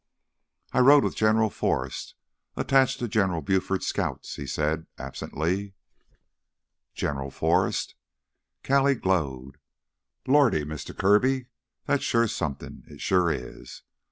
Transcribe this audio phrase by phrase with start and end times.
[0.73, 2.15] "I rode with General Forrest,
[2.55, 5.75] attached to General Buford's Scouts," he said absently.
[6.95, 7.93] "General Forrest!"
[8.63, 9.59] Callie glowed.
[10.25, 11.49] "Lordy, Mister Kirby,
[11.85, 13.83] that's sure somethin', it sure is!